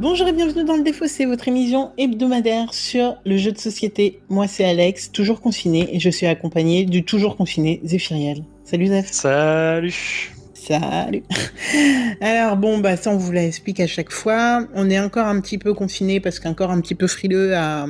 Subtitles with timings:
[0.00, 4.20] Bonjour et bienvenue dans le Défaussé, votre émission hebdomadaire sur le jeu de société.
[4.28, 8.44] Moi c'est Alex, toujours confiné, et je suis accompagné du toujours confiné Zéphiriel.
[8.62, 9.08] Salut Zeph.
[9.10, 10.30] Salut.
[10.68, 11.22] Salut.
[12.20, 14.66] Alors bon, bah ça on vous l'explique à chaque fois.
[14.74, 17.86] On est encore un petit peu confiné parce qu'encore un petit peu frileux à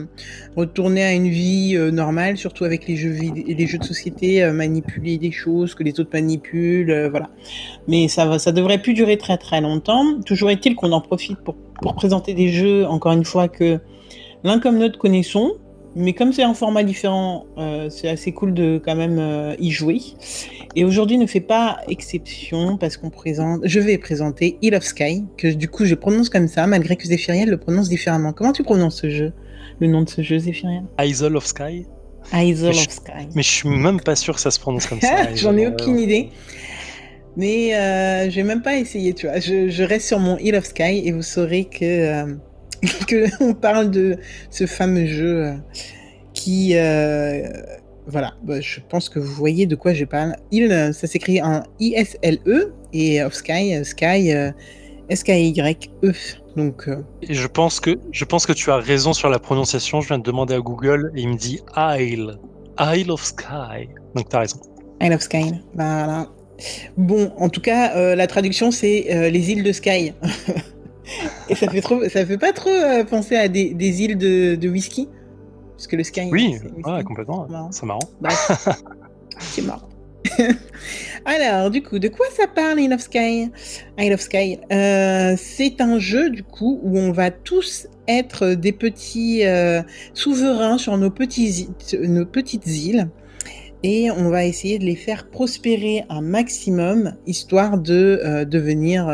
[0.55, 4.53] retourner à une vie euh, normale, surtout avec les jeux, les jeux de société, euh,
[4.53, 7.31] manipuler des choses que les autres manipulent, euh, voilà.
[7.89, 10.21] Mais ça devrait plus durer très très longtemps.
[10.25, 13.81] Toujours est-il qu'on en profite pour, pour présenter des jeux, encore une fois, que
[14.45, 15.51] l'un comme l'autre connaissons,
[15.99, 19.71] mais comme c'est un format différent, euh, c'est assez cool de quand même euh, y
[19.71, 20.01] jouer.
[20.77, 25.25] Et aujourd'hui ne fait pas exception parce qu'on présente, je vais présenter Hill of Sky,
[25.37, 28.33] que du coup je prononce comme ça, malgré que Zéphiriel le prononce différemment.
[28.33, 29.33] Comment tu prononces ce jeu?
[29.81, 31.85] Le nom de ce jeu, Zéphiriel Isle of Sky
[32.33, 33.29] Isle of Sky.
[33.35, 35.35] Mais je suis même pas sûr que ça se prononce comme ça.
[35.35, 36.31] J'en ai aucune idée.
[37.37, 39.39] Mais euh, je vais même pas essayer, tu vois.
[39.41, 42.35] Je, je, reste sur mon Hill of Sky et vous saurez que euh,
[43.07, 44.17] que on parle de
[44.51, 45.53] ce fameux jeu euh,
[46.49, 47.47] qui, euh,
[48.07, 50.35] voilà, bah, je pense que vous voyez de quoi je parle.
[50.51, 54.33] Il, ça s'écrit en I-S-L-E et of Sky, euh, Sky,
[55.11, 56.13] S-K-Y-E.
[56.57, 56.89] Donc,
[57.23, 60.01] et je pense que je pense que tu as raison sur la prononciation.
[60.01, 62.39] Je viens de demander à Google et il me dit Isle,
[62.81, 63.89] Isle of Sky.
[64.15, 64.61] Donc tu as raison.
[65.03, 65.53] Isle of Sky.
[65.75, 66.29] Voilà.
[66.97, 70.15] Bon, en tout cas, la traduction c'est les îles de Sky.
[71.49, 74.55] Et ça fait trop, ça fait pas trop euh, penser à des, des îles de,
[74.55, 75.09] de, whisky
[75.79, 76.29] Parce que le Sky.
[76.33, 77.47] Oui, ouais, complètement.
[77.71, 78.01] C'est marrant.
[79.39, 79.89] C'est marrant.
[81.25, 83.49] Alors, du coup, de quoi ça parle Isle of Sky?
[83.97, 88.73] Isle of Sky, euh, c'est un jeu, du coup, où on va tous être des
[88.73, 89.83] petits euh,
[90.15, 91.69] souverains sur nos, petits,
[92.03, 93.09] nos petites îles
[93.85, 99.07] et on va essayer de les faire prospérer un maximum, histoire de euh, devenir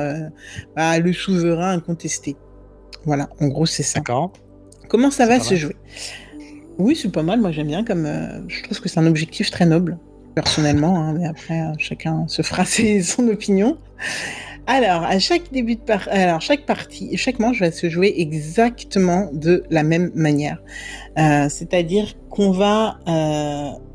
[0.75, 2.37] bah, le souverain incontesté.
[3.05, 3.99] Voilà, en gros c'est ça.
[3.99, 4.33] D'accord.
[4.89, 5.77] Comment ça va se jouer?
[6.79, 9.51] Oui, c'est pas mal, moi j'aime bien, comme euh, je trouve que c'est un objectif
[9.51, 9.99] très noble,
[10.35, 13.79] personnellement, hein, mais après chacun se fera ses, son opinion.
[14.67, 16.09] Alors, à chaque début de par...
[16.11, 20.63] alors chaque partie, chaque manche va se jouer exactement de la même manière.
[21.17, 22.99] C'est-à-dire qu'on va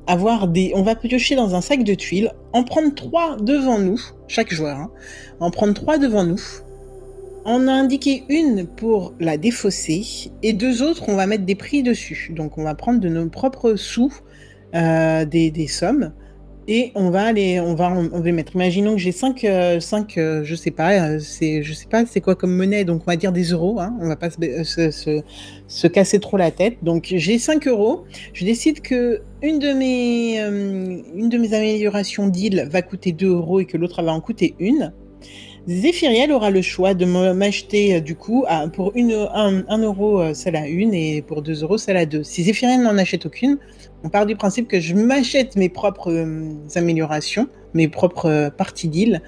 [0.09, 4.01] avoir des, on va piocher dans un sac de tuiles, en prendre trois devant nous,
[4.27, 4.91] chaque joueur, hein,
[5.39, 6.41] en prendre trois devant nous.
[7.51, 11.81] On a indiqué une pour la défausser et deux autres, on va mettre des prix
[11.81, 12.31] dessus.
[12.35, 14.13] Donc on va prendre de nos propres sous
[14.75, 16.13] euh, des, sommes
[16.67, 18.53] et on va aller, on va, on va mettre.
[18.53, 22.05] Imaginons que j'ai 5, euh, 5 euh, je sais pas, euh, c'est, je sais pas,
[22.05, 23.79] c'est quoi comme monnaie, donc on va dire des euros.
[23.79, 25.21] Hein, on va pas se, se, se,
[25.67, 26.77] se, casser trop la tête.
[26.83, 28.03] Donc j'ai 5 euros.
[28.31, 33.59] Je décide que une de mes, une de mes améliorations d'île va coûter 2 euros
[33.59, 34.93] et que l'autre va en coûter une.
[35.67, 40.55] Zéphiriel aura le choix de m'acheter euh, du coup à, pour 1 euro euh, celle
[40.55, 42.23] à une et pour 2 euros celle à deux.
[42.23, 43.57] Si Zéphiriel n'en achète aucune,
[44.03, 48.87] on part du principe que je m'achète mes propres euh, améliorations, mes propres euh, parties
[48.87, 49.21] d'île,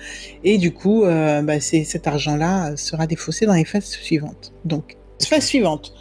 [0.43, 4.53] et du coup, euh, bah, cet argent-là sera défaussé dans les phases suivantes.
[4.65, 5.93] Donc, phase suivante,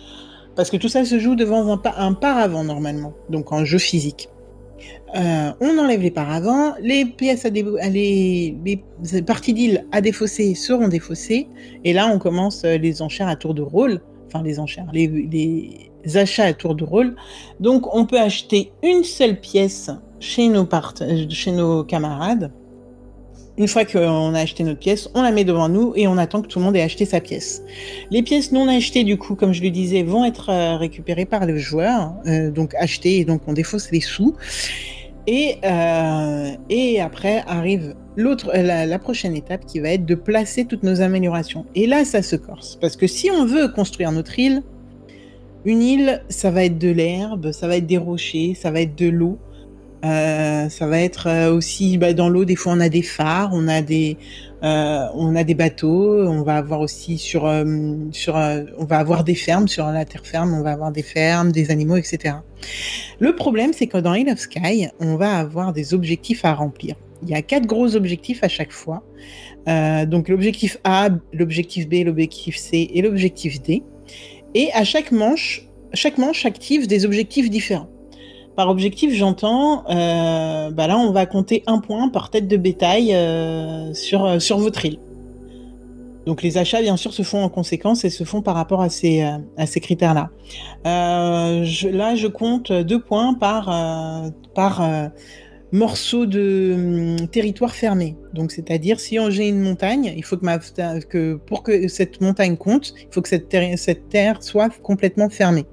[0.57, 4.29] parce que tout ça se joue devant un, un paravent normalement, donc en jeu physique.
[5.17, 8.55] Euh, on enlève les paravents, les pièces à, les,
[9.27, 11.49] parties d'île à défausser seront défaussées,
[11.85, 16.45] et là on commence les enchères à tour de rôle, enfin les enchères, les, achats
[16.45, 17.17] à tour de rôle.
[17.59, 20.65] Donc on peut acheter une seule pièce chez nos,
[21.85, 22.53] camarades.
[23.59, 26.41] Une fois qu'on a acheté notre pièce, on la met devant nous et on attend
[26.41, 27.63] que tout le monde ait acheté sa pièce.
[28.11, 31.45] Les pièces non achetées, du coup, comme je le disais, vont être euh, récupérées par
[31.45, 34.35] le joueur, euh, donc achetées, et donc on défausse les sous.
[35.33, 40.83] Et, euh, et après arrive la, la, prochaine étape qui va être de placer toutes
[40.83, 41.67] nos améliorations.
[41.77, 42.77] Et là, ça se corse.
[42.81, 44.65] Parce que si on veut construire notre île,
[45.65, 48.99] une île, ça va être de l'herbe, ça va être des rochers, ça va être
[48.99, 49.39] de l'eau.
[50.05, 52.45] Euh, ça va être euh, aussi bah, dans l'eau.
[52.45, 54.17] Des fois, on a des phares, on a des,
[54.63, 56.27] euh, on a des bateaux.
[56.27, 57.65] On va avoir aussi sur, euh,
[58.13, 60.55] sur, euh, on va avoir des fermes sur la terre ferme.
[60.55, 62.37] On va avoir des fermes, des animaux, etc.
[63.19, 66.97] Le problème, c'est que dans Hill of Sky, on va avoir des objectifs à remplir.
[67.23, 69.03] Il y a quatre gros objectifs à chaque fois.
[69.67, 73.83] donc l'objectif A, l'objectif B, l'objectif C et l'objectif D.
[74.55, 77.91] Et à chaque manche, chaque manche active des objectifs différents.
[78.69, 83.95] Objectif, j'entends, euh, bah là, on va compter un point par tête de bétail euh,
[83.95, 84.99] sur, euh, sur votre île.
[86.27, 88.89] Donc les achats, bien sûr, se font en conséquence et se font par rapport à
[88.89, 89.23] ces,
[89.57, 90.31] à ces critères-là.
[90.85, 91.65] Là,
[92.15, 93.75] je compte deux points par,
[94.55, 95.11] par
[95.73, 98.17] morceaux de hum, territoire fermé.
[98.35, 103.09] Donc, c'est-à-dire, si j'ai une montagne, il faut que, pour que cette montagne compte, il
[103.11, 105.65] faut que cette terre soit complètement fermée.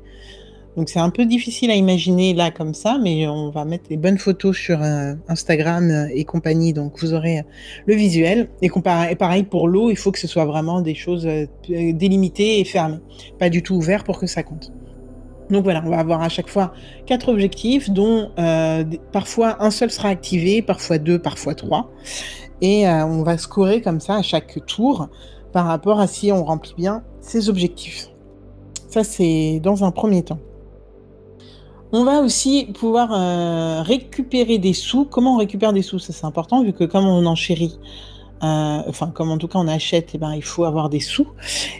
[0.77, 3.97] Donc, c'est un peu difficile à imaginer là comme ça, mais on va mettre les
[3.97, 6.71] bonnes photos sur euh, Instagram euh, et compagnie.
[6.71, 7.43] Donc, vous aurez
[7.85, 8.47] le visuel.
[8.61, 12.63] Et, pareil pour l'eau, il faut que ce soit vraiment des choses euh, délimitées et
[12.63, 12.99] fermées,
[13.39, 14.71] pas du tout ouvert pour que ça compte.
[15.49, 16.73] Donc voilà, on va avoir à chaque fois
[17.05, 21.89] quatre objectifs, dont euh, parfois un seul sera activé, parfois deux, parfois trois.
[22.61, 25.07] Et euh, on va scorer comme ça à chaque tour
[25.53, 28.09] par rapport à si on remplit bien ces objectifs.
[28.89, 30.39] Ça, c'est dans un premier temps.
[31.91, 35.05] On va aussi pouvoir euh, récupérer des sous.
[35.05, 35.99] Comment on récupère des sous?
[35.99, 37.79] Ça, c'est important vu que comme on enchérit
[38.43, 41.27] euh, enfin comme en tout cas on achète, eh ben, il faut avoir des sous.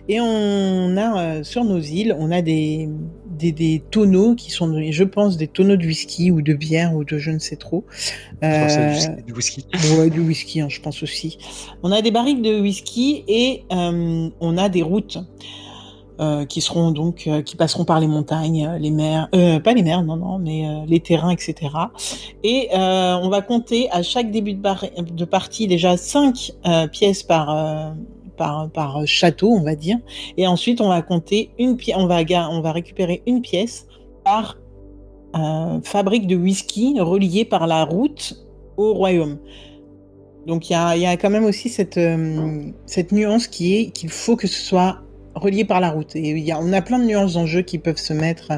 [0.07, 2.89] Et on a euh, sur nos îles, on a des,
[3.29, 7.17] des, tonneaux qui sont, je pense, des tonneaux de whisky ou de bière ou de
[7.17, 7.85] je ne sais trop.
[8.43, 8.95] Euh,
[9.25, 9.65] du whisky.
[9.97, 11.37] Ouais, du whisky, hein, je pense aussi.
[11.83, 15.19] On a des barriques de whisky et on a des routes.
[16.19, 19.29] Euh, euh, qui passeront par les montagnes, euh, les mers,
[19.63, 21.69] pas les mers, non non, mais les terrains, etc.
[22.43, 26.53] Et on va compter à chaque début de, partie déjà cinq
[26.91, 27.95] pièces par
[28.35, 29.97] par, par château, on va dire.
[30.37, 33.87] Et ensuite, on va compter une pièce, on va, récupérer une pièce
[34.23, 34.57] par
[35.83, 38.43] fabrique de whisky reliée par la route
[38.77, 39.37] au royaume.
[40.47, 41.99] Donc il y a, quand même aussi cette,
[42.85, 45.01] cette nuance qui est qu'il faut que ce soit
[45.37, 46.15] relié par la route.
[46.15, 48.53] Et y a, on a plein de nuances en jeu qui peuvent se mettre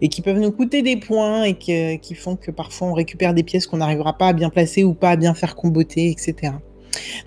[0.00, 3.42] et qui peuvent nous coûter des points et qui, font que parfois on récupère des
[3.42, 6.52] pièces qu'on n'arrivera pas à bien placer ou pas à bien faire comboter, etc.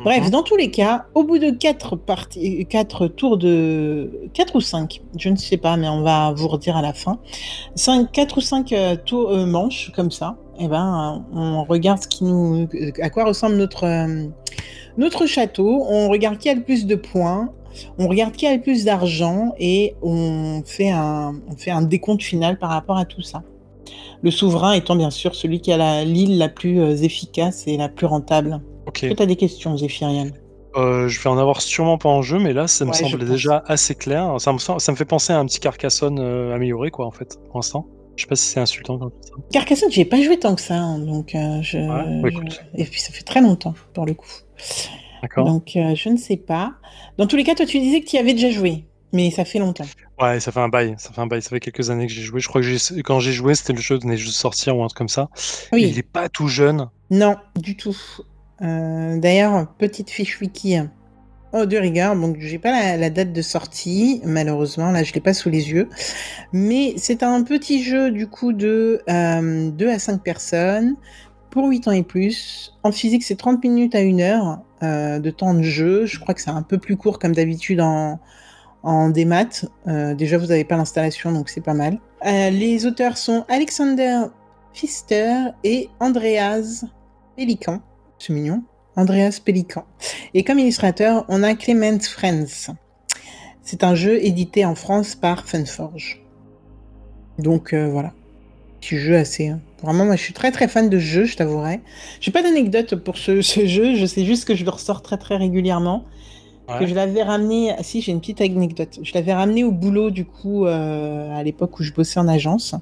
[0.03, 0.29] Bref, mhm.
[0.29, 5.01] dans tous les cas, au bout de quatre parties, quatre tours de quatre ou cinq,
[5.17, 7.19] je ne sais pas, mais on va vous redire à la fin,
[7.75, 10.37] cinq, quatre ou cinq euh, tours euh, manches comme ça.
[10.57, 12.69] Et eh ben, on regarde ce qui nous,
[13.01, 14.27] à quoi ressemble notre euh,
[14.97, 15.85] notre château.
[15.89, 17.49] On regarde qui a le plus de points
[17.97, 22.23] on regarde qui a le plus d'argent et on fait, un, on fait un décompte
[22.23, 23.43] final par rapport à tout ça.
[24.21, 27.89] Le souverain étant bien sûr celui qui a l'île la, plus euh, efficace et la
[27.89, 28.61] plus rentable.
[28.87, 30.33] Est-ce que tu as des questions, Zéphiriel
[30.77, 33.63] euh, je vais en avoir sûrement pas en jeu, mais là, ça me semble déjà
[33.65, 34.35] assez clair.
[34.39, 37.39] Ça me, ça me fait penser à un petit Carcassonne euh, amélioré, quoi, en fait,
[37.45, 37.87] pour l'instant.
[38.17, 39.31] Je sais pas si c'est insultant comme ça.
[39.53, 41.29] Carcassonne, j'ai pas joué tant que ça, hein, donc
[41.61, 42.29] je, bah,
[42.73, 44.27] Et puis ça fait très longtemps, pour le coup.
[45.37, 46.73] Donc, euh, je ne sais pas.
[47.17, 49.45] Dans tous les cas, toi, tu disais que tu y avais déjà joué, mais ça
[49.45, 49.85] fait longtemps.
[50.19, 50.95] Ouais, ça fait un bail.
[50.97, 51.41] Ça fait un bail.
[51.41, 52.39] Ça fait quelques années que j'ai joué.
[52.39, 54.87] Je crois que quand j'ai joué, c'était le jeu venait juste de sortir ou un
[54.87, 55.29] truc comme ça.
[55.71, 55.87] Oui.
[55.89, 56.89] il est pas tout jeune.
[57.11, 57.97] Non, du tout.
[58.61, 60.77] Euh, d'ailleurs, petite fiche wiki.
[61.57, 65.33] Oh, de rigueur, donc j'ai pas la, date de sortie, malheureusement, là je l'ai pas
[65.33, 65.87] sous les yeux.
[66.51, 70.97] Mais c'est un petit jeu du coup de euh, 2 à 5 personnes
[71.51, 72.73] pour 8 ans et plus.
[72.83, 76.05] En physique, c'est 30 minutes à 1 heure euh, de temps de jeu.
[76.05, 78.19] Je crois que c'est un peu plus court comme d'habitude en,
[78.83, 79.65] en démat.
[79.87, 81.99] Euh, déjà, vous n'avez pas l'installation, donc c'est pas mal.
[82.25, 84.23] Euh, les auteurs sont Alexander
[84.73, 86.85] Pfister et Andreas
[87.37, 87.81] Pelican.
[88.19, 88.63] C'est mignon.
[88.95, 89.85] Andreas Pelican.
[90.33, 92.73] Et comme illustrateur, on a Clement Friends.
[93.61, 96.23] C'est un jeu édité en France par Funforge.
[97.39, 98.13] Donc voilà.
[98.81, 99.59] Petit jeu assez hein.
[99.81, 101.79] Vraiment, moi, je suis très très fan de ce jeu, je t'avouerai.
[102.19, 105.37] J'ai pas d'anecdote pour ce, jeu, je sais juste que je le ressors très très
[105.37, 106.05] régulièrement.
[106.79, 107.75] Que je l'avais ramené.
[107.77, 108.97] Ah, si, j'ai une petite anecdote.
[109.03, 112.73] Je l'avais ramené au boulot, du coup, euh, à l'époque où je bossais en agence.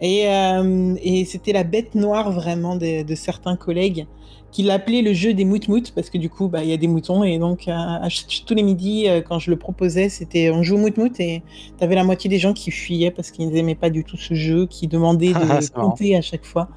[0.00, 4.08] Et, euh, et c'était la bête noire vraiment de, de certains collègues
[4.54, 6.86] qui l'appelait le jeu des moutmout parce que du coup, bah, il y a des
[6.86, 7.68] moutons et donc
[8.46, 11.42] tous les midis, euh, quand je le proposais, c'était on joue au moutmout et
[11.76, 14.34] tu avais la moitié des gens qui fuyaient parce qu'ils n'aimaient pas du tout ce
[14.34, 16.68] jeu, qui demandaient de compter à chaque fois.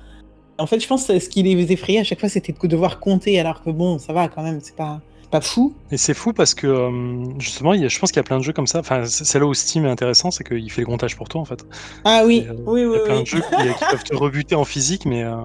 [0.57, 2.99] En fait, je pense que ce qui les effrayait à chaque fois, c'était de devoir
[2.99, 5.75] compter alors que bon, ça va quand même, c'est pas pas fou.
[5.91, 8.23] Et c'est fou parce que euh, justement, il y a, je pense qu'il y a
[8.23, 8.79] plein de jeux comme ça.
[8.79, 11.45] Enfin, c'est là où Steam est intéressant, c'est qu'il fait le comptage pour toi en
[11.45, 11.63] fait.
[12.05, 12.95] Ah oui, oui, oui.
[12.95, 15.35] Il y a plein de jeux qui, peuvent te rebuter en physique, mais euh,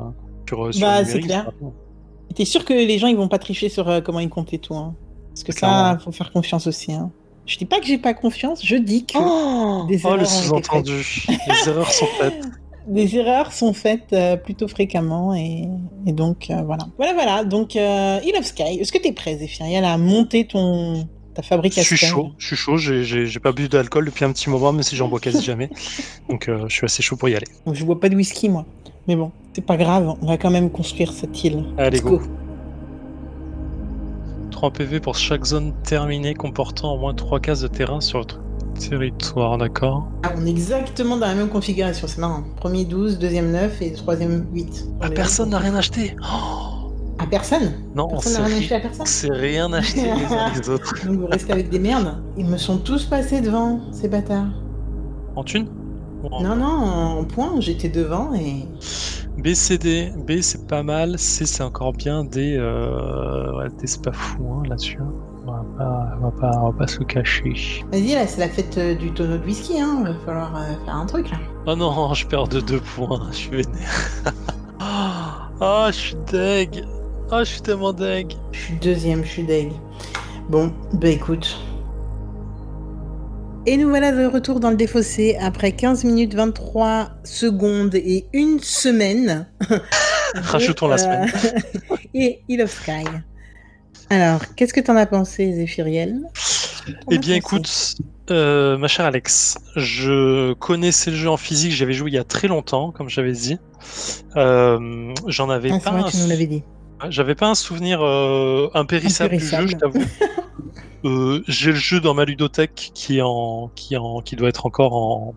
[0.48, 1.50] sur, sur bah, c'est clair.
[2.34, 4.58] T'es sûr que les gens ils vont pas tricher sur euh, comment ils comptent et
[4.58, 4.94] tout hein?
[5.30, 6.92] Parce que ça, faut faire confiance aussi.
[6.92, 7.10] Hein.
[7.46, 11.26] Je dis pas que j'ai pas confiance, je dis que oh des oh, le sous-entendu.
[11.28, 12.34] les erreurs sont faites.
[12.88, 15.68] Des erreurs sont faites euh, plutôt fréquemment et,
[16.04, 16.88] donc euh, voilà.
[16.96, 17.44] Voilà, voilà.
[17.44, 21.94] Donc, Hill of Sky, est-ce que tu es prêt, Zéphiriel, à monter ton, ta fabrication
[21.94, 22.76] Je suis chaud, je suis chaud.
[22.76, 25.70] J'ai pas bu d'alcool depuis un petit moment, même si j'en bois quasi jamais.
[26.28, 27.46] Donc, je suis assez chaud pour y aller.
[27.72, 28.66] je bois pas de whisky, moi.
[29.08, 31.64] Mais bon, c'est pas grave, on va quand même construire cette île.
[31.78, 32.20] Allez, go.
[34.50, 38.24] 3 PV pour chaque zone terminée comportant au moins 3 cases de terrain sur
[38.78, 40.08] Territoire, d'accord.
[40.22, 42.42] Ah, on est exactement dans la même configuration, c'est marrant.
[42.56, 44.86] Premier 12, deuxième 9 et troisième 8.
[45.00, 46.16] Ah, personne n'a rien acheté
[47.18, 50.68] À personne Non, Personne n'a rien acheté à personne C'est rien acheté les uns les
[50.70, 51.06] autres.
[51.06, 52.22] Donc vous restez avec des merdes.
[52.36, 54.48] Ils me sont tous passés devant, ces bâtards.
[55.36, 55.68] En thune?
[56.30, 58.66] Non, non, en point, j'étais devant et.
[59.38, 60.12] B, C, D.
[60.26, 61.18] B, c'est pas mal.
[61.18, 62.24] C, c'est encore bien.
[62.24, 63.52] D, euh...
[63.58, 64.98] ouais, D c'est pas fou hein, là-dessus.
[65.00, 65.12] hein.
[65.44, 67.52] On va pas, on va pas, on va pas se cacher.
[67.90, 70.04] Vas-y, là, c'est la fête euh, du tonneau de whisky, hein.
[70.04, 71.38] Va falloir euh, faire un truc, là.
[71.66, 73.26] Oh non, je perds de deux points.
[73.32, 74.32] Je suis vénère.
[74.80, 76.84] Ah, je suis deg.
[77.30, 78.32] Ah, je suis tellement deg.
[78.52, 79.72] Je suis deuxième, je suis deg.
[80.48, 81.58] Bon, bah écoute.
[83.64, 88.58] Et nous voilà de retour dans le défaussé après 15 minutes 23 secondes et une
[88.58, 89.46] semaine.
[90.34, 91.30] Rajoutons la semaine.
[92.14, 93.04] et Hill of Sky.
[94.10, 96.22] Alors, qu'est-ce que t'en as pensé, Zéphiriel?
[97.12, 97.94] Eh bien, écoute,
[98.32, 102.24] euh, ma chère Alex, je connaissais le jeu en physique, j'avais joué il y a
[102.24, 103.58] très longtemps, comme j'avais dit.
[104.36, 105.90] Euh, J'en avais Ah, pas.
[105.92, 106.64] vrai, un tu nous l'avais dit.
[107.10, 110.00] J'avais pas un souvenir euh, impérissable, du jeu, je t'avoue.
[111.04, 114.48] Euh, J'ai le jeu dans ma ludothèque qui est en, qui est en, qui doit
[114.48, 115.34] être encore en,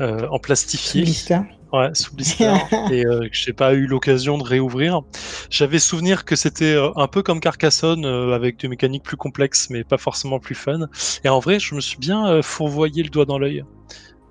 [0.00, 1.40] euh, en plastifié, Blister.
[1.72, 2.52] ouais, sous blister,
[2.90, 5.02] et euh, que j'ai pas eu l'occasion de réouvrir.
[5.50, 9.68] J'avais souvenir que c'était euh, un peu comme Carcassonne euh, avec des mécaniques plus complexes,
[9.70, 10.88] mais pas forcément plus fun.
[11.24, 13.64] Et en vrai, je me suis bien fourvoyé le doigt dans l'œil.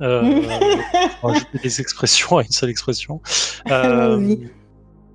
[0.02, 0.42] Euh,
[1.64, 3.22] des expressions à une seule expression.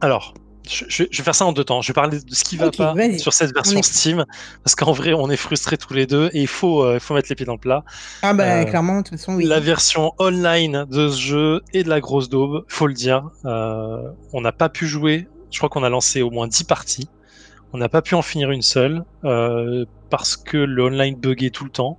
[0.01, 0.33] Alors,
[0.69, 1.81] je, vais faire ça en deux temps.
[1.83, 4.25] Je vais parler de ce qui va Ok, pas sur cette version est- Steam,
[4.63, 7.29] parce qu'en vrai, on est frustrés tous les deux et il faut, euh, faut mettre
[7.31, 7.85] les pieds dans le plat.
[8.23, 9.45] Ah bah Euh, clairement, de toute façon, oui.
[9.45, 13.31] La version online de ce jeu est de la grosse daube, faut le dire.
[13.45, 15.29] Euh, on n'a pas pu jouer.
[15.51, 17.09] Je crois qu'on a lancé au moins 10 parties.
[17.73, 19.05] On n'a pas pu en finir une seule
[20.11, 21.99] parce que le online buguait tout le temps.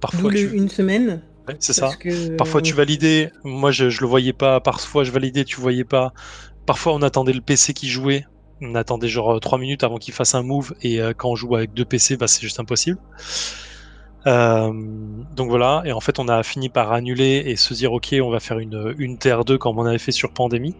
[0.00, 0.50] Parfois, tu...
[0.56, 1.22] une semaine.
[1.48, 1.90] Ouais, c'est ça.
[2.00, 5.84] que- Parfois tu validais, moi je, je le voyais pas, parfois je validais, tu voyais
[5.84, 6.12] pas.
[6.66, 8.26] Parfois on attendait le PC qui jouait,
[8.60, 11.56] on attendait genre 3 minutes avant qu'il fasse un move et euh, quand on joue
[11.56, 12.98] avec deux PC, bah, c'est juste impossible.
[14.26, 14.72] Euh,
[15.36, 18.30] donc voilà, et en fait on a fini par annuler et se dire ok on
[18.30, 20.74] va faire une, une TR2 comme on avait fait sur Pandémie.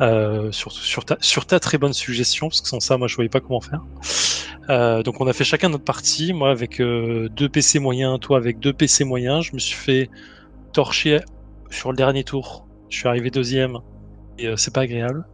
[0.00, 3.60] Euh, sur, ta, très bonne suggestion, parce que sans ça moi je voyais pas comment
[3.60, 3.82] faire.
[4.70, 8.36] Euh, donc on a fait chacun notre partie, moi avec euh, deux PC moyens, toi
[8.36, 10.10] avec deux PC moyens, je me suis fait
[10.72, 11.20] torcher
[11.70, 12.66] sur le dernier tour.
[12.90, 13.78] Je suis arrivé deuxième
[14.38, 15.24] et euh, c'est pas agréable.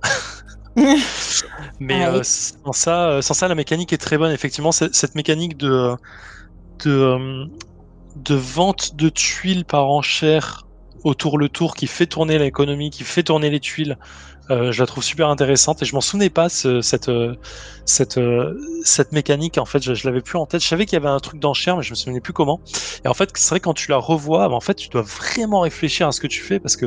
[1.80, 2.20] Mais Ah oui.
[2.20, 4.32] euh, sans ça, euh, sans ça, la mécanique est très bonne.
[4.32, 5.94] Effectivement, cette mécanique de
[6.84, 7.46] de,
[8.16, 10.68] de vente de tuiles par enchère
[11.04, 13.99] autour le tour qui fait tourner l'économie, qui fait tourner les tuiles,
[14.50, 17.34] euh, je la trouve super intéressante et je m'en souvenais pas ce- cette euh,
[17.86, 19.56] cette euh, cette mécanique.
[19.58, 20.62] En fait, je, je l'avais plus en tête.
[20.62, 22.62] Je savais qu'il y avait un truc d'enchère, mais je me souvenais plus comment.
[23.04, 25.60] Et en fait, c'est vrai quand tu la revois, bah, en fait, tu dois vraiment
[25.60, 26.86] réfléchir à ce que tu fais parce que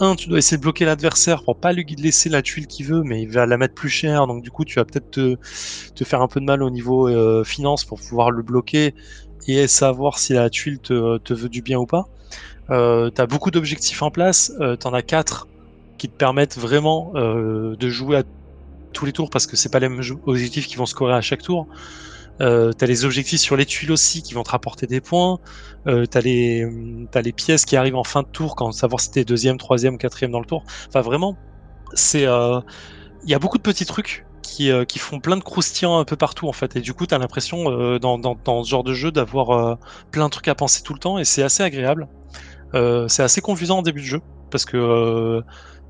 [0.00, 3.02] un, tu dois essayer de bloquer l'adversaire pour pas lui laisser la tuile qu'il veut,
[3.04, 4.26] mais il va la mettre plus cher.
[4.26, 5.36] Donc du coup, tu vas peut-être te,
[5.94, 8.94] te faire un peu de mal au niveau euh, finance pour pouvoir le bloquer
[9.48, 12.06] et savoir si la tuile te, te veut du bien ou pas.
[12.70, 14.52] Euh, tu as beaucoup d'objectifs en place.
[14.60, 15.48] Euh, tu en as quatre
[15.98, 18.22] qui te permettent vraiment euh, de jouer à
[18.92, 21.42] tous les tours parce que c'est pas les mêmes objectifs qui vont scorer à chaque
[21.42, 21.68] tour.
[22.40, 25.38] Euh, t'as les objectifs sur les tuiles aussi qui vont te rapporter des points.
[25.86, 26.66] Euh, t'as les
[27.10, 29.98] t'as les pièces qui arrivent en fin de tour quand savoir si t'es deuxième, troisième,
[29.98, 30.64] quatrième dans le tour.
[30.88, 31.36] Enfin vraiment,
[31.92, 32.60] c'est euh,
[33.24, 36.04] il y a beaucoup de petits trucs qui, euh, qui font plein de croustillants un
[36.04, 36.76] peu partout en fait.
[36.76, 39.78] Et du coup, t'as l'impression dans, dans, dans ce genre de jeu d'avoir
[40.10, 42.08] plein de trucs à penser tout le temps et c'est assez agréable.
[42.72, 44.20] C'est assez confusant en début de jeu
[44.50, 45.42] parce que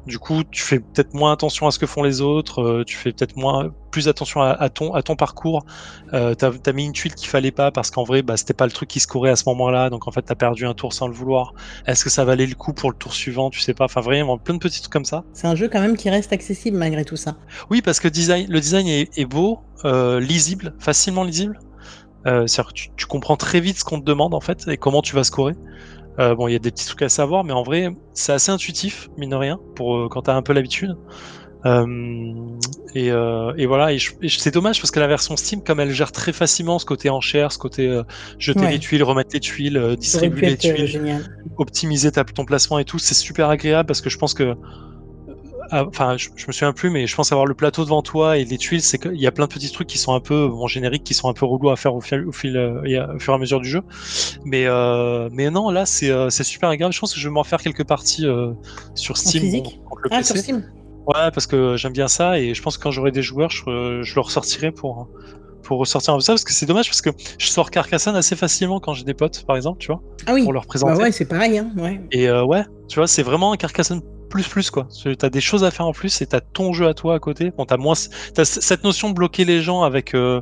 [0.06, 2.96] du coup, tu fais peut-être moins attention à ce que font les autres, euh, tu
[2.96, 5.64] fais peut-être moins plus attention à, à ton à ton parcours.
[6.12, 8.66] Euh, t'as as mis une tuile qu'il fallait pas parce qu'en vrai, bah, c'était pas
[8.66, 11.06] le truc qui scorait à ce moment-là, donc en fait, t'as perdu un tour sans
[11.06, 11.54] le vouloir.
[11.87, 13.50] Est-ce que ça valait le coup pour le tour suivant?
[13.50, 13.87] Tu sais pas.
[13.87, 15.25] Enfin, vraiment, plein de petits trucs comme ça.
[15.32, 17.37] C'est un jeu quand même qui reste accessible malgré tout ça.
[17.70, 21.58] Oui, parce que design, le design est, est beau, euh, lisible, facilement lisible.
[22.26, 24.76] Euh, C'est-à-dire que tu, tu comprends très vite ce qu'on te demande en fait et
[24.76, 25.54] comment tu vas scorer.
[26.21, 28.52] Euh, bon, il y a des petits trucs à savoir, mais en vrai, c'est assez
[28.52, 30.92] intuitif, mine de rien, pour euh, quand t'as un peu l'habitude.
[31.66, 31.87] Euh,
[32.94, 35.90] et, euh, et voilà, et, et c'est dommage parce que la version Steam, comme elle
[35.92, 38.02] gère très facilement ce côté enchère, ce côté euh,
[38.38, 38.71] jeter Ouais.
[38.71, 41.26] les tuiles, remettre les tuiles, euh, distribuer les tuiles, génial.
[41.56, 44.54] optimiser ta, ton placement et tout, c'est super agréable parce que je pense que
[45.75, 48.45] enfin, je, je me souviens plus, mais je pense avoir le plateau devant toi et
[48.45, 50.66] les tuiles, c'est qu'il y a plein de petits trucs qui sont un peu en
[50.66, 53.12] générique, qui sont un peu relous à faire au fil, au, fil, euh, et à-
[53.14, 53.83] au fur et à mesure du jeu.
[54.45, 56.95] Mais, euh, mais non, là, c'est euh, c'est super agréable.
[56.95, 58.52] Je pense que je vais m'en faire quelques parties euh,
[58.95, 59.62] sur Steam bon,
[60.02, 60.25] le Ah, PC.
[60.35, 60.64] sur Steam
[61.07, 64.00] Ouais, parce que j'aime bien ça et je pense que quand j'aurai des joueurs, je,
[64.02, 65.09] je le ressortirai pour,
[65.62, 68.37] pour ressortir un peu ça, parce que c'est dommage, parce que je sors Carcassonne assez
[68.37, 70.45] facilement quand j'ai des potes, par exemple, tu vois, Ah oui.
[70.45, 71.02] pour leur Bah présenter.
[71.02, 71.71] ouais, c'est pareil, hein.
[71.76, 72.00] Ouais.
[72.11, 74.00] Et euh, ouais, tu vois, c'est vraiment un Carcassonne
[74.34, 74.88] plus plus quoi.
[75.00, 77.18] Tu as des choses à faire en plus et t'as ton jeu à toi à
[77.20, 77.52] côté.
[77.56, 77.94] Bon, t'as moins,
[78.34, 80.40] t'as c- cette notion de bloquer les gens avec euh,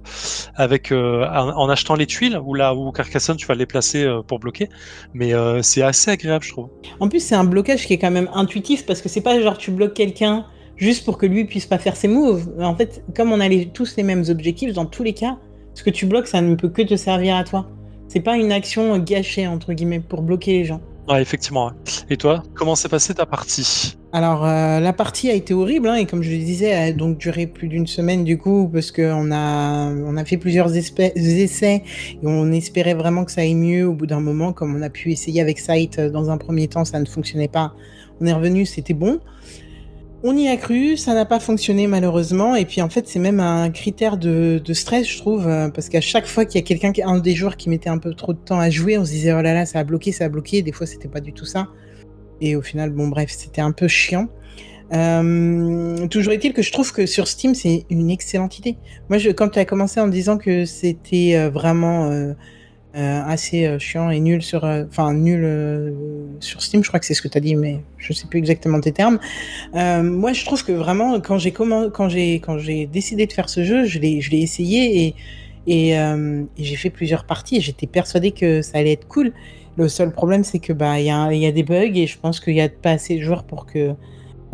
[0.56, 4.22] avec euh, en, achetant les tuiles ou là où Carcassonne tu vas les placer euh,
[4.22, 4.68] pour bloquer.
[5.12, 5.32] Mais
[5.62, 6.68] c'est assez agréable, je trouve.
[7.00, 9.58] En plus, c'est un blocage qui est quand même intuitif parce que c'est pas genre
[9.58, 10.46] tu bloques quelqu'un
[10.76, 12.48] juste pour que lui puisse pas faire ses moves.
[12.60, 15.36] En fait, comme on a les- tous les mêmes objectifs, dans tous les cas,
[15.74, 17.68] ce que tu bloques, ça ne peut que te servir à toi.
[18.08, 20.80] C'est pas une action gâchée, entre guillemets, pour bloquer les gens.
[21.08, 21.72] Ouais, effectivement.
[22.10, 25.96] Et toi, comment s'est passée ta partie Alors, euh, la partie a été horrible, hein,
[25.96, 28.92] et comme je le disais, elle a donc duré plus d'une semaine du coup, parce
[28.92, 31.82] qu'on a, on a fait plusieurs essais, et
[32.22, 35.10] on espérait vraiment que ça aille mieux au bout d'un moment, comme on a pu
[35.10, 37.74] essayer avec Sight euh, dans un premier temps, ça ne fonctionnait pas.
[38.20, 39.18] On est revenu, c'était bon.
[40.24, 43.40] On y a cru, ça n'a pas fonctionné malheureusement, et puis en fait c'est même
[43.40, 46.92] un critère de, stress je trouve, euh, parce qu'à chaque fois qu'il y a quelqu'un,
[47.04, 49.32] un des joueurs qui mettait un peu trop de temps à jouer, on se disait
[49.32, 51.44] oh là là ça a bloqué, ça a bloqué, des fois c'était pas du tout
[51.44, 51.66] ça.
[52.40, 54.28] Et au final, bon, bref, c'était un peu chiant.
[54.92, 58.76] Euh, toujours est-il que je trouve que sur Steam, c'est une excellente idée.
[59.08, 62.10] Moi, quand tu as commencé en me disant que c'était euh, vraiment
[62.94, 65.92] assez euh, chiant et nul sur, euh, enfin nul euh,
[66.40, 68.38] sur Steam, je crois que c'est ce que tu as dit, mais je sais plus
[68.38, 69.18] exactement tes termes.
[69.74, 73.48] Euh, moi, je trouve que vraiment, quand j'ai quand j'ai, quand j'ai décidé de faire
[73.48, 75.14] ce jeu, je l'ai, je l'ai essayé et
[75.68, 79.32] et, euh, j'ai fait plusieurs parties et j'étais persuadée que ça allait être cool.
[79.76, 82.18] Le seul problème, c'est que bah il y a, y a des bugs et je
[82.18, 83.94] pense qu'il y a pas assez de joueurs pour que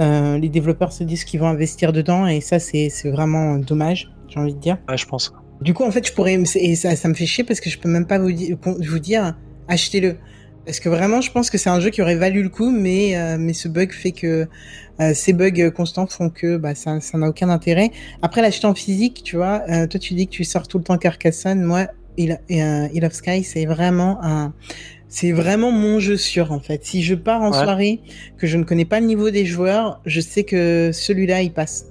[0.01, 4.39] euh, les développeurs se disent qu'ils vont investir dedans et ça c'est vraiment dommage, j'ai
[4.39, 4.77] envie de dire.
[4.95, 5.33] Je pense.
[5.61, 7.79] Du coup, en fait, je pourrais et ça ça me fait chier parce que je
[7.79, 9.37] peux même pas vous dire vous dire
[9.69, 10.17] achetez-le
[10.65, 13.17] parce que vraiment, je pense que c'est un jeu qui aurait valu le coup, mais
[13.17, 14.47] euh, mais ce bug fait que
[15.01, 17.91] euh, ces bugs constants font que bah ça ça n'a aucun intérêt.
[18.23, 20.85] Après l'acheter en physique, tu vois, euh, toi tu dis que tu sors tout le
[20.85, 21.87] temps Carcassonne, moi
[22.19, 24.53] Hill, euh, Hill of Sky, c'est vraiment un
[25.09, 26.85] c'est vraiment mon jeu sûr en fait.
[26.85, 27.59] Si je pars en Ouais.
[27.59, 28.01] soirée,
[28.37, 31.87] que je ne connais pas le niveau des joueurs, je sais que celui-là il passe.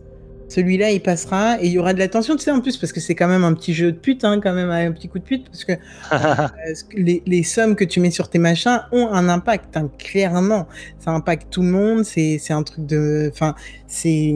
[0.50, 2.94] Celui-là il passera et il y aura de la tension, tu sais en plus parce
[2.94, 5.20] que c'est quand même un petit jeu de pute, hein, quand même un petit coup
[5.20, 5.74] de pute parce que
[6.14, 6.46] euh,
[6.94, 10.68] les, les sommes que tu mets sur tes machins ont un impact, hein, clairement.
[11.00, 13.30] Ça impacte tout le monde, c'est un truc de.
[13.34, 13.56] Enfin,
[13.88, 14.36] c'est.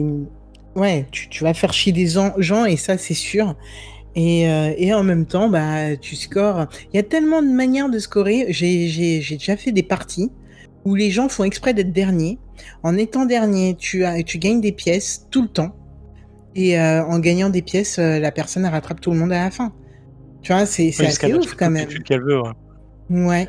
[0.74, 3.56] Ouais, tu, tu vas faire chier des gens, et ça, c'est sûr.
[4.14, 6.66] Et, euh, et en même temps, bah, tu scores.
[6.92, 8.46] Il y a tellement de manières de scorer.
[8.48, 10.30] J'ai déjà fait des parties
[10.84, 12.38] où les gens font exprès d'être derniers.
[12.82, 15.74] En étant dernier, tu, as, tu gagnes des pièces tout le temps.
[16.54, 19.50] Et euh, en gagnant des pièces, euh, la personne rattrape tout le monde à la
[19.50, 19.72] fin.
[20.42, 21.86] Tu vois, c'est c'est Oui, assez ouf quand même.
[21.88, 22.40] tuiles qu'elle veut.
[22.42, 22.52] ouais.
[23.10, 23.48] Ouais.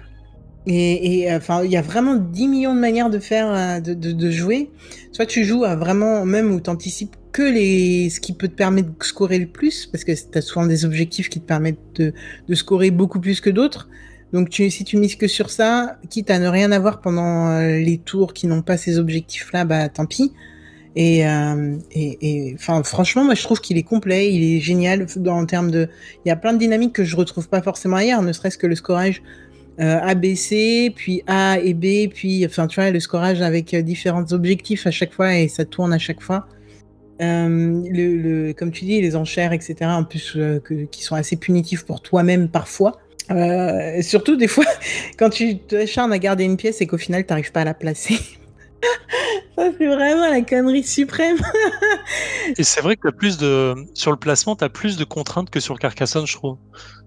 [0.66, 3.94] Et, et, enfin, il y a vraiment 10 millions de manières de faire, euh, de,
[3.94, 4.72] de, de jouer.
[5.12, 8.56] Soit tu joues à vraiment, même où tu anticipes que les, ce qui peut te
[8.56, 11.80] permettre de scorer le plus, parce que tu as souvent des objectifs qui te permettent
[11.96, 12.14] de,
[12.48, 13.90] de scorer beaucoup plus que d'autres.
[14.34, 17.80] Donc tu, si tu mises que sur ça, quitte à ne rien avoir pendant euh,
[17.80, 20.34] les tours qui n'ont pas ces objectifs-là, bah tant pis.
[20.96, 25.46] Et, euh, et, enfin, franchement, moi je trouve qu'il est complet, il est génial en
[25.46, 25.90] termes de.
[26.24, 28.68] Il y a plein de dynamiques que je retrouve pas forcément ailleurs, ne serait-ce que
[28.68, 29.24] le scorage
[29.80, 33.74] euh, A, B, C, puis A et B, puis enfin tu vois le scorage avec
[33.74, 36.48] euh, différents objectifs à chaque fois et ça tourne à chaque fois.
[37.22, 39.76] Euh, le, le, comme tu dis, les enchères, etc.
[39.86, 43.00] En plus, euh, que, qui sont assez punitifs pour toi-même parfois.
[44.02, 44.66] Surtout des fois
[45.18, 48.20] quand tu t'acharnes à garder une pièce et qu'au final t'arrives pas à la placer.
[49.58, 51.38] Ça c'est vraiment la connerie suprême.
[52.58, 55.60] Et c'est vrai que t'as plus de sur le placement, t'as plus de contraintes que
[55.60, 56.58] sur Carcassonne, je trouve.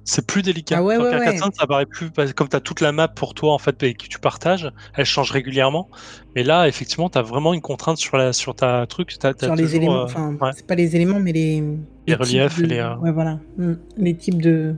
[0.05, 0.77] C'est plus délicat.
[0.79, 1.55] Ah ouais, sur ouais, Carcassonne, ouais.
[1.59, 4.21] ça paraît plus comme t'as toute la map pour toi en fait et que tu
[4.21, 5.89] partages, elle change régulièrement.
[6.37, 9.11] Mais là, effectivement, t'as vraiment une contrainte sur la sur ta truc.
[9.41, 11.61] Sur les éléments, euh, enfin c'est pas les éléments mais les,
[12.07, 13.73] Les types reliefs, de- les, euh, ouais voilà, Mm.
[13.97, 14.77] les types de,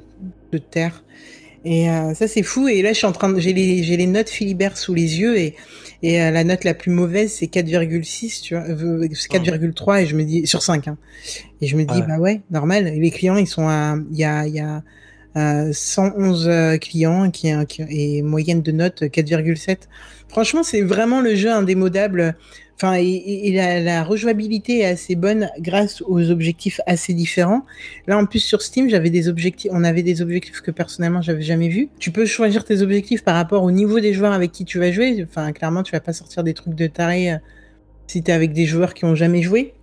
[0.52, 1.02] de terre.
[1.70, 2.66] Et euh, ça c'est fou.
[2.66, 5.20] Et là je suis en train de, j'ai les, j'ai les notes Philibert sous les
[5.20, 5.54] yeux et
[6.02, 10.06] et euh, la note la plus mauvaise c'est 4,6 tu vois, euh, c'est 4,3 et
[10.06, 10.96] je me dis sur 5 hein.
[11.60, 12.06] Et je me dis Ouais.
[12.08, 12.88] bah ouais normal.
[12.88, 14.82] Et les clients ils sont à, il y a il y a
[15.36, 19.76] euh, 111 euh, clients qui, qui et moyenne de note 4,7.
[20.28, 22.34] Franchement c'est vraiment le jeu indémodable.
[22.80, 27.66] Enfin, et, la, la rejouabilité est assez bonne grâce aux objectifs assez différents.
[28.06, 31.42] Là, en plus, sur Steam, j'avais des objectifs, on avait des objectifs que personnellement, j'avais
[31.42, 31.88] jamais vus.
[31.98, 34.92] Tu peux choisir tes objectifs par rapport au niveau des joueurs avec qui tu vas
[34.92, 35.26] jouer.
[35.28, 37.36] Enfin, clairement, tu vas pas sortir des trucs de taré euh,
[38.06, 39.74] si t'es avec des joueurs qui ont jamais joué.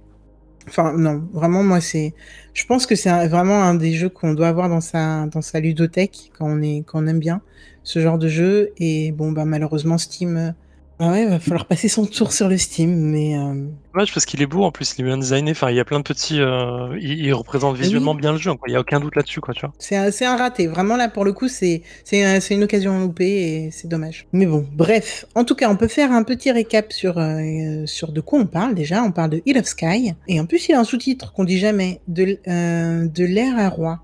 [0.69, 2.13] Enfin, non, vraiment, moi, c'est,
[2.53, 5.59] je pense que c'est vraiment un des jeux qu'on doit avoir dans sa, dans sa
[5.59, 7.41] ludothèque quand on est, quand on aime bien
[7.83, 8.71] ce genre de jeu.
[8.77, 10.51] Et bon, bah, malheureusement, Steam, euh,
[10.97, 13.37] Ah ouais, va falloir passer son tour sur le Steam, mais.
[13.37, 13.67] Euh...
[13.93, 15.51] parce qu'il est beau en plus, il est bien designé.
[15.51, 16.39] Enfin, il y a plein de petits.
[16.39, 18.51] Euh, il, représente visuellement bien le jeu.
[18.65, 19.73] Il n'y a aucun doute là-dessus, quoi, tu vois.
[19.77, 20.67] C'est un, un, raté.
[20.67, 21.81] Vraiment, là, pour le coup, c'est
[22.11, 24.27] une occasion loupée et c'est dommage.
[24.31, 25.25] Mais bon, bref.
[25.35, 28.45] En tout cas, on peut faire un petit récap sur, euh, sur de quoi on
[28.45, 29.03] parle déjà.
[29.03, 30.13] On parle de Hill of Sky.
[30.29, 33.59] Et en plus, il y a un sous-titre qu'on dit jamais de, euh, de l'air
[33.59, 33.99] à roi.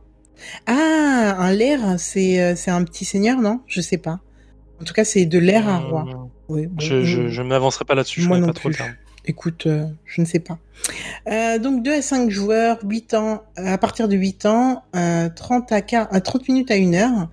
[0.67, 3.61] Ah, un l'air, c'est un petit seigneur, non?
[3.67, 4.19] Je sais pas.
[4.81, 6.05] En tout cas, c'est de l'air à roi.
[6.77, 8.69] Je ne m'avancerai pas là-dessus, je non pas trop
[9.25, 10.57] Écoute, euh, je ne sais pas.
[11.29, 14.83] Euh, donc 2 à 5 joueurs, 8 ans, à partir de 8 ans,
[15.35, 17.29] 30 à 30 minutes à 1 heure.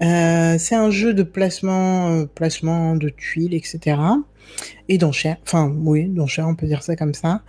[0.00, 4.00] Euh, c'est un jeu de placement, placement de tuiles, etc.
[4.88, 5.36] Et d'enchères.
[5.42, 7.42] Enfin, oui, d'enchères, on peut dire ça comme ça.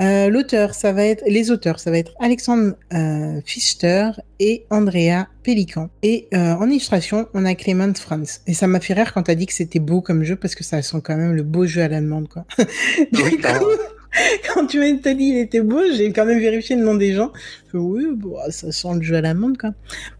[0.00, 5.28] Euh, l'auteur, ça va être les auteurs, ça va être Alexandre euh, Fister et Andrea
[5.42, 5.90] Pellican.
[6.02, 8.40] Et euh, en illustration, on a Clément Franz.
[8.46, 10.64] Et ça m'a fait rire quand t'as dit que c'était beau comme jeu parce que
[10.64, 12.44] ça sent quand même le beau jeu à la demande, quoi.
[13.12, 13.36] du coup,
[14.54, 17.32] quand tu m'as dit il était beau, j'ai quand même vérifié le nom des gens.
[17.72, 19.70] oui, bon, ça sent le jeu à la demande, quoi.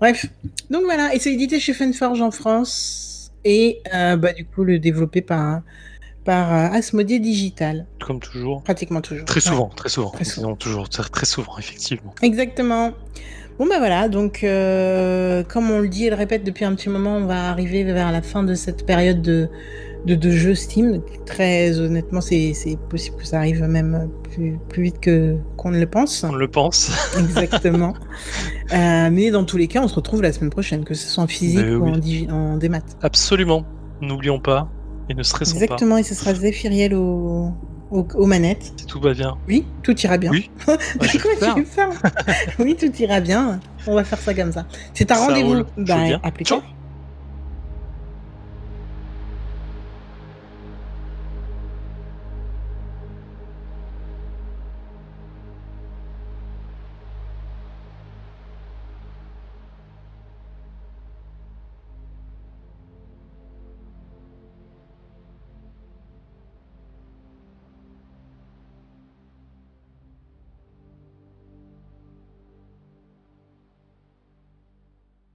[0.00, 0.26] Bref,
[0.70, 1.14] donc voilà.
[1.14, 5.60] Et c'est édité chez Funforge en France et bah du coup le développé par
[6.24, 7.86] par euh, Asmodée Digital.
[8.04, 8.62] Comme toujours.
[8.62, 9.24] Pratiquement toujours.
[9.24, 10.10] Très souvent, très souvent.
[10.10, 10.56] Très souvent.
[10.56, 12.14] toujours, très souvent, effectivement.
[12.22, 12.92] Exactement.
[13.56, 16.88] Bon ben voilà, donc euh, comme on le dit et le répète depuis un petit
[16.88, 19.48] moment, on va arriver vers la fin de cette période de,
[20.06, 21.00] de, de jeu Steam.
[21.24, 22.52] Très honnêtement, c'est
[22.88, 26.24] possible que ça arrive même plus, plus vite que qu'on ne le pense.
[26.24, 26.90] On le pense.
[27.18, 27.94] Exactement.
[28.72, 31.22] euh, mais dans tous les cas, on se retrouve la semaine prochaine, que ce soit
[31.22, 32.80] en physique ben ou en, en démat.
[33.02, 33.64] Absolument.
[34.00, 34.68] N'oublions pas,
[35.08, 37.52] et ne stressons Exactement, et ce sera Zéphiriel au,
[37.90, 38.72] aux manettes.
[38.76, 39.36] Si tout va bien.
[39.48, 40.30] Oui, tout ira bien.
[40.30, 40.50] Oui.
[42.58, 43.60] oui, tout ira bien.
[43.86, 44.66] On va faire ça comme ça.
[44.94, 45.64] C'est un rendez-vous.
[45.76, 46.62] Bah, à plus tard.